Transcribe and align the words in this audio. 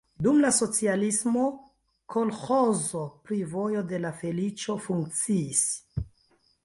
Dum 0.25 0.37
la 0.43 0.49
socialismo 0.59 1.43
kolĥozo 2.15 3.03
pri 3.27 3.37
"Vojo 3.55 3.85
de 3.93 4.01
la 4.07 4.15
Feliĉo" 4.23 4.81
funkciis. 4.89 5.63